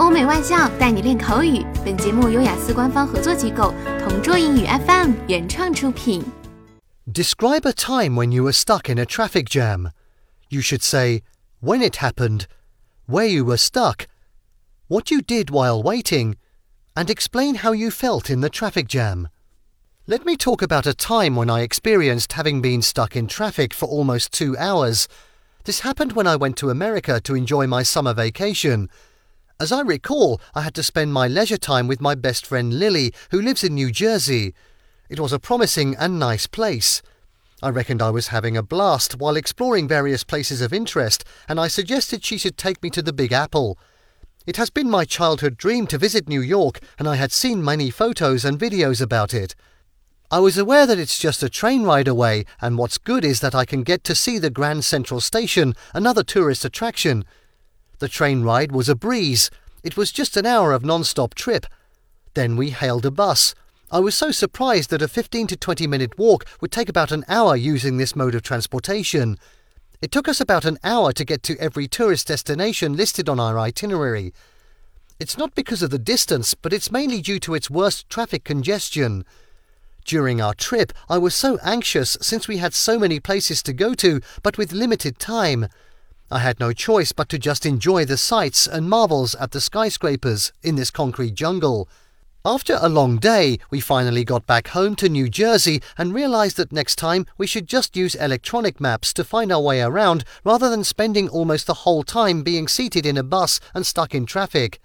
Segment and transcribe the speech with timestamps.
[0.00, 1.62] 欧美外教带你练口语。
[1.84, 6.24] 本节目由雅思官方合作机构同桌英语 FM 原创出品。
[7.06, 9.90] Describe a time when you were stuck in a traffic jam.
[10.48, 11.22] You should say
[11.62, 12.44] when it happened,
[13.06, 14.06] where you were stuck,
[14.88, 16.36] what you did while waiting,
[16.94, 19.28] and explain how you felt in the traffic jam.
[20.06, 23.86] Let me talk about a time when I experienced having been stuck in traffic for
[23.86, 25.08] almost two hours.
[25.64, 28.88] This happened when I went to America to enjoy my summer vacation.
[29.57, 33.13] As I recall, I had to spend my leisure time with my best friend Lily,
[33.31, 34.53] who lives in New Jersey.
[35.07, 37.01] It was a promising and nice place.
[37.63, 41.69] I reckoned I was having a blast while exploring various places of interest, and I
[41.69, 43.77] suggested she should take me to the Big Apple.
[44.45, 47.89] It has been my childhood dream to visit New York, and I had seen many
[47.89, 49.55] photos and videos about it.
[50.29, 53.55] I was aware that it's just a train ride away, and what's good is that
[53.55, 57.23] I can get to see the Grand Central Station, another tourist attraction.
[57.99, 59.49] The train ride was a breeze.
[59.83, 61.65] It was just an hour of non stop trip.
[62.33, 63.55] Then we hailed a bus.
[63.91, 67.23] I was so surprised that a 15 to 20 minute walk would take about an
[67.27, 69.37] hour using this mode of transportation.
[70.01, 73.57] It took us about an hour to get to every tourist destination listed on our
[73.57, 74.33] itinerary.
[75.19, 79.23] It's not because of the distance, but it's mainly due to its worst traffic congestion.
[80.03, 83.93] During our trip, I was so anxious since we had so many places to go
[83.95, 85.67] to, but with limited time.
[86.31, 90.51] I had no choice but to just enjoy the sights and marvels at the skyscrapers
[90.63, 91.87] in this concrete jungle.
[92.43, 96.71] After a long day, we finally got back home to New Jersey and realized that
[96.71, 100.83] next time we should just use electronic maps to find our way around rather than
[100.83, 104.79] spending almost the whole time being seated in a bus and stuck in traffic.